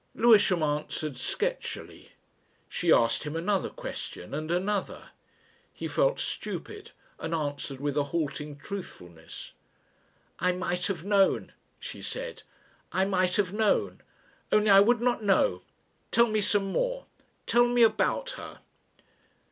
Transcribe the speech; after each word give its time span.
Lewisham 0.15 0.63
answered 0.63 1.13
sketchily. 1.15 2.13
She 2.67 2.91
asked 2.91 3.23
him 3.23 3.35
another 3.35 3.69
question 3.69 4.33
and 4.33 4.49
another. 4.49 5.11
He 5.71 5.87
felt 5.87 6.19
stupid 6.19 6.89
and 7.19 7.35
answered 7.35 7.79
with 7.79 7.95
a 7.95 8.05
halting 8.05 8.57
truthfulness. 8.57 9.51
"I 10.39 10.53
might 10.53 10.87
have 10.87 11.05
known," 11.05 11.53
she 11.79 12.01
said, 12.01 12.41
"I 12.91 13.05
might 13.05 13.35
have 13.35 13.53
known. 13.53 14.01
Only 14.51 14.71
I 14.71 14.79
would 14.79 15.01
not 15.01 15.23
know. 15.23 15.61
Tell 16.09 16.25
me 16.25 16.41
some 16.41 16.65
more. 16.71 17.05
Tell 17.45 17.67
me 17.67 17.83
about 17.83 18.31
her." 18.31 18.61